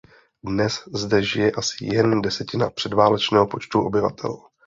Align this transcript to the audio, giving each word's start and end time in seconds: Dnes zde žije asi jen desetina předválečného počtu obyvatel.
Dnes 0.43 0.79
zde 1.01 1.19
žije 1.31 1.51
asi 1.61 1.85
jen 1.85 2.21
desetina 2.21 2.69
předválečného 2.69 3.47
počtu 3.47 3.81
obyvatel. 3.81 4.37